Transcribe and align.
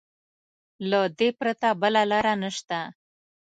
له 0.89 0.99
دې 1.17 1.29
پرته 1.39 1.67
بله 1.81 2.01
لاره 2.11 2.33
نشته. 2.43 2.79